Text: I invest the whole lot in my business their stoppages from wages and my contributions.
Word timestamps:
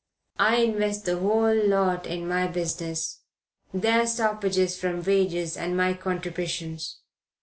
I 0.39 0.55
invest 0.55 1.05
the 1.05 1.19
whole 1.19 1.53
lot 1.53 2.07
in 2.07 2.27
my 2.27 2.47
business 2.47 3.19
their 3.71 4.07
stoppages 4.07 4.75
from 4.75 5.03
wages 5.03 5.55
and 5.55 5.77
my 5.77 5.93
contributions. 5.93 7.01